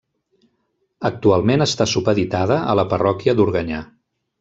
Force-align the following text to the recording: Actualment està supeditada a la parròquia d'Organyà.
Actualment 1.09 1.65
està 1.67 1.89
supeditada 1.95 2.61
a 2.73 2.77
la 2.83 2.91
parròquia 2.97 3.41
d'Organyà. 3.41 3.89